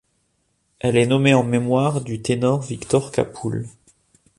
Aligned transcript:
Elle 0.79 0.97
est 0.97 1.05
nommée 1.05 1.35
en 1.35 1.43
mémoire 1.43 2.01
du 2.01 2.23
ténor 2.23 2.63
Victor 2.63 3.11
Capoul. 3.11 3.67